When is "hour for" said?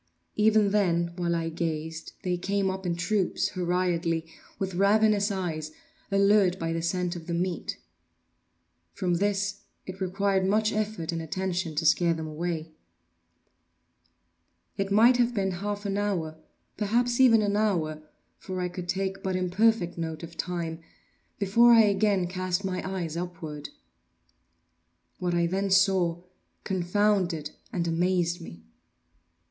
17.55-18.59